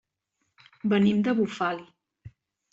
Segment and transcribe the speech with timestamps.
[0.95, 1.89] Venim de Bufali.